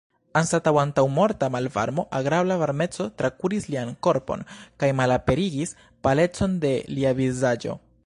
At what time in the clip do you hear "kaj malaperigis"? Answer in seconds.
4.83-5.79